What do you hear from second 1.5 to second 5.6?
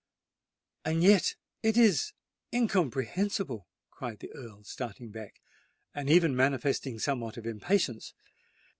it is incomprehensible!" cried the Earl, starting back,